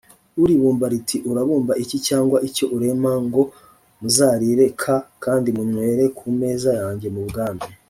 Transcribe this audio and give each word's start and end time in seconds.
uribumba 0.43 0.85
riti 0.93 1.17
urabumba 1.31 1.73
iki 1.83 1.97
cyangwa 2.07 2.37
icyo 2.47 2.65
uremango 2.75 3.41
muzarire 3.99 4.65
k 4.81 4.83
kandi 5.23 5.47
munywere 5.57 6.03
ku 6.17 6.25
meza 6.39 6.71
yanjye 6.81 7.07
mu 7.15 7.23
bwami 7.29 7.63